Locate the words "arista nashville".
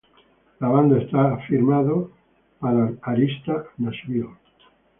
3.03-4.35